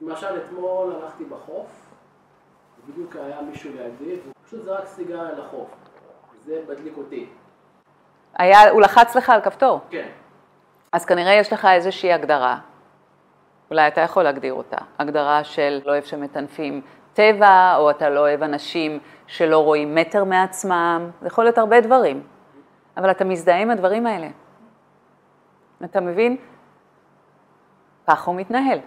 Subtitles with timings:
[0.00, 1.66] למשל אתמול הלכתי בחוף,
[2.88, 5.70] בדיוק היה מישהו לידי, והוא פשוט זרק סיגריה לחוף.
[6.44, 7.28] זה מדליק אותי.
[8.38, 9.80] היה, הוא לחץ לך על כפתור.
[9.90, 10.08] כן.
[10.92, 12.58] אז כנראה יש לך איזושהי הגדרה.
[13.70, 14.76] אולי אתה יכול להגדיר אותה.
[14.98, 16.80] הגדרה של לא אוהב שמטנפים
[17.12, 22.22] טבע, או אתה לא אוהב אנשים שלא רואים מטר מעצמם, זה יכול להיות הרבה דברים.
[22.96, 24.28] אבל אתה מזדהה עם הדברים האלה.
[25.84, 26.36] אתה מבין?
[28.06, 28.78] ככה הוא מתנהל.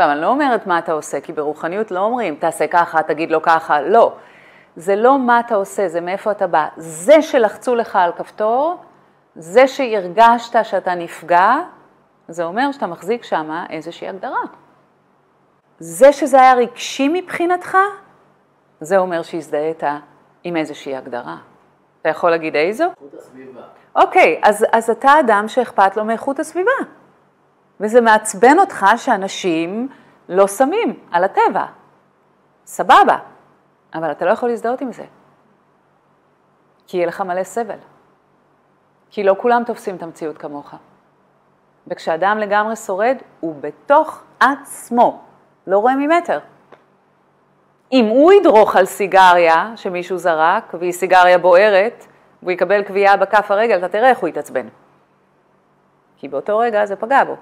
[0.00, 3.42] עכשיו, אני לא אומרת מה אתה עושה, כי ברוחניות לא אומרים, תעשה ככה, תגיד לו
[3.42, 4.12] ככה, לא.
[4.76, 6.68] זה לא מה אתה עושה, זה מאיפה אתה בא.
[6.76, 8.76] זה שלחצו לך על כפתור,
[9.36, 11.56] זה שהרגשת שאתה נפגע,
[12.28, 14.42] זה אומר שאתה מחזיק שם איזושהי הגדרה.
[15.78, 17.78] זה שזה היה רגשי מבחינתך,
[18.80, 19.82] זה אומר שהזדהית
[20.44, 21.36] עם איזושהי הגדרה.
[22.00, 22.84] אתה יכול להגיד איזו?
[22.84, 23.62] איכות הסביבה.
[23.96, 26.97] אוקיי, אז, אז אתה אדם שאכפת לו מאיכות הסביבה.
[27.80, 29.88] וזה מעצבן אותך שאנשים
[30.28, 31.64] לא שמים על הטבע.
[32.66, 33.18] סבבה,
[33.94, 35.04] אבל אתה לא יכול להזדהות עם זה.
[36.86, 37.78] כי יהיה לך מלא סבל.
[39.10, 40.74] כי לא כולם תופסים את המציאות כמוך.
[41.86, 45.20] וכשאדם לגמרי שורד, הוא בתוך עצמו,
[45.66, 46.38] לא רואה ממטר.
[47.92, 52.06] אם הוא ידרוך על סיגריה שמישהו זרק, והיא סיגריה בוערת,
[52.42, 54.68] והוא יקבל קביעה בכף הרגל, אתה תראה איך הוא יתעצבן.
[56.16, 57.36] כי באותו רגע זה פגע בו.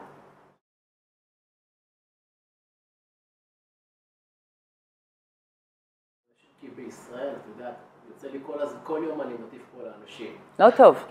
[8.26, 10.36] יוצא לי כל, כל יום אני מטיף פה לאנשים.
[10.58, 11.06] לא טוב.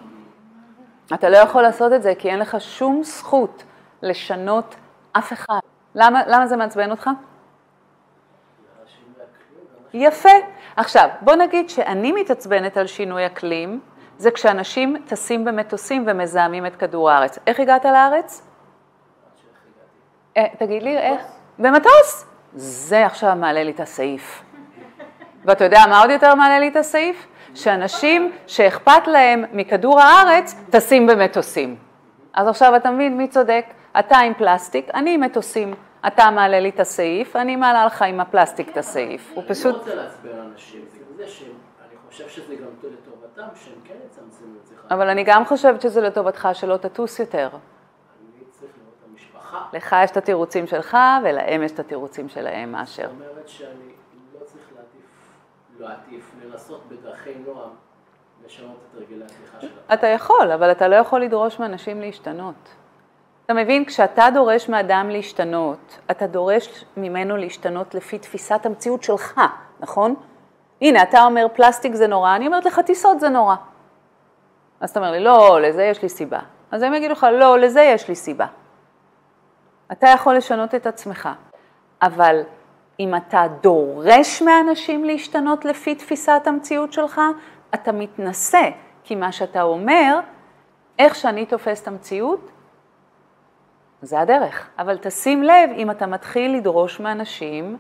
[1.14, 3.64] אתה לא יכול לעשות את זה כי אין לך שום זכות
[4.02, 4.76] לשנות
[5.12, 5.60] אף אחד.
[5.96, 7.10] למה, למה זה מעצבן אותך?
[9.94, 10.30] יפה.
[10.76, 13.80] עכשיו, בוא נגיד שאני מתעצבנת על שינוי אקלים,
[14.18, 17.40] זה כשאנשים טסים במטוסים ומזהמים את כדור הארץ.
[17.48, 18.48] איך הגעת לארץ?
[20.38, 21.22] אה, תגיד לי, איך?
[21.60, 22.26] במטוס.
[22.54, 24.45] זה עכשיו מעלה לי את הסעיף.
[25.46, 27.28] ואתה יודע מה עוד יותר מעלה לי את הסעיף?
[27.56, 31.76] שאנשים שאכפת להם מכדור הארץ, טסים במטוסים.
[32.34, 33.66] אז עכשיו אתה מבין מי צודק?
[34.00, 35.74] אתה עם פלסטיק, אני עם מטוסים.
[36.08, 39.32] אתה מעלה לי את הסעיף, אני מעלה לך עם הפלסטיק את הסעיף.
[39.34, 39.76] הוא אני פשוט...
[39.76, 41.50] לא רוצה לעצבן אנשים, זה גם זה שאני
[42.10, 44.76] חושב שזה גם לטובתם, שהם כן יצמצמו את זה.
[44.92, 47.50] אבל אני גם חושבת שזה לטובתך שלא תטוס יותר.
[47.52, 49.66] אני צריך לראות את המשפחה.
[49.74, 53.04] לך יש את התירוצים שלך, ולהם יש את התירוצים שלהם, מאשר.
[53.04, 53.70] זאת אומרת שאני
[54.34, 55.05] לא צריך להטיף,
[55.80, 57.70] לא להטיף, לנסות בדרכי נועם
[58.46, 59.74] לשנות את הרגלי התמיכה שלהם.
[59.94, 62.76] אתה יכול, אבל אתה לא יכול לדרוש מאנשים להשתנות.
[63.46, 69.42] אתה מבין, כשאתה דורש מאדם להשתנות, אתה דורש ממנו להשתנות לפי תפיסת המציאות שלך,
[69.80, 70.16] נכון?
[70.82, 73.56] הנה, אתה אומר פלסטיק זה נורא, אני אומרת לך טיסות זה נורא.
[74.80, 76.40] אז אתה אומר לי, לא, לזה יש לי סיבה.
[76.72, 78.46] אז הם יגידו לך, לא, לזה יש לי סיבה.
[79.92, 81.30] אתה יכול לשנות את עצמך,
[82.02, 82.42] אבל
[83.00, 87.22] אם אתה דורש מאנשים להשתנות לפי תפיסת המציאות שלך,
[87.74, 88.70] אתה מתנשא,
[89.04, 90.20] כי מה שאתה אומר,
[91.00, 92.52] איך שאני תופס את המציאות,
[94.02, 94.70] זה הדרך.
[94.80, 97.78] אבל תשים לב, אם אתה מתחיל לדרוש מאנשים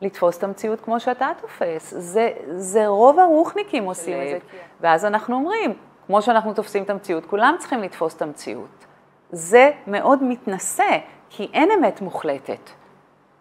[0.00, 4.38] לתפוס את המציאות כמו שאתה תופס, זה, זה רוב הרוחניקים עושים את זה.
[4.80, 5.74] ואז אנחנו אומרים,
[6.06, 8.86] כמו שאנחנו תופסים את המציאות, כולם צריכים לתפוס את המציאות.
[9.30, 10.98] זה מאוד מתנשא,
[11.30, 12.70] כי אין אמת מוחלטת.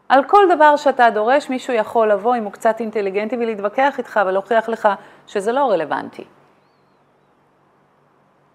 [0.10, 4.70] על כל דבר שאתה דורש, מישהו יכול לבוא, אם הוא קצת אינטליגנטי, ולהתווכח איתך ולהוכיח
[4.70, 4.90] לך
[5.28, 6.24] שזה לא רלוונטי.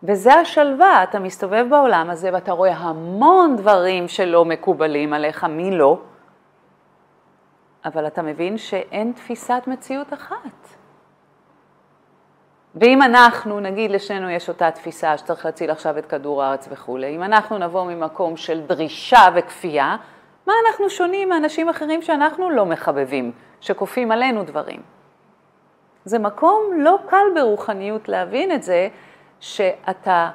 [0.02, 5.98] וזה השלווה, אתה מסתובב בעולם הזה ואתה רואה המון דברים שלא מקובלים עליך, מי לא?
[7.84, 10.68] אבל אתה מבין שאין תפיסת מציאות אחת.
[12.74, 17.22] ואם אנחנו, נגיד לשנינו יש אותה תפיסה שצריך להציל עכשיו את כדור הארץ וכולי, אם
[17.22, 19.96] אנחנו נבוא ממקום של דרישה וכפייה,
[20.50, 24.82] מה אנחנו שונים מאנשים אחרים שאנחנו לא מחבבים, שכופים עלינו דברים?
[26.04, 28.88] זה מקום לא קל ברוחניות להבין את זה,
[29.40, 30.30] שאתה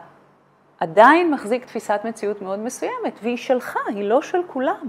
[0.79, 4.87] עדיין מחזיק תפיסת מציאות מאוד מסוימת, והיא שלך, היא לא של כולם.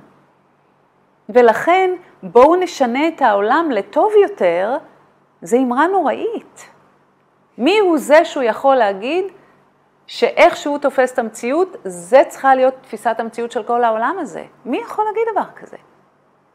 [1.29, 1.91] ולכן
[2.23, 4.77] בואו נשנה את העולם לטוב יותר,
[5.43, 6.71] זה אמרה נוראית.
[7.59, 9.25] מי הוא זה שהוא יכול להגיד
[10.07, 14.45] שאיך שהוא תופס את המציאות, זה צריכה להיות תפיסת המציאות של כל העולם הזה?
[14.65, 15.77] מי יכול להגיד דבר כזה?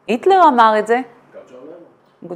[0.06, 1.00] היטלר אמר את זה.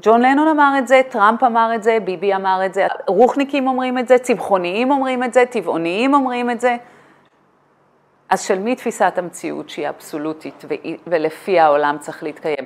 [0.02, 3.98] ג'ון לנון אמר את זה, טראמפ אמר את זה, ביבי אמר את זה, רוחניקים אומרים
[3.98, 6.76] את זה, צמחוניים אומרים את זה, טבעוניים אומרים את זה.
[8.28, 10.64] אז של מי תפיסת המציאות שהיא אבסולוטית
[11.06, 12.65] ולפי העולם צריך להתקיים?